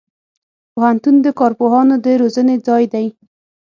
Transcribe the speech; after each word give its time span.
پوهنتون 0.73 1.15
د 1.25 1.27
کارپوهانو 1.39 1.95
د 2.05 2.07
روزنې 2.21 2.55
ځای 2.67 2.83
دی. 2.93 3.05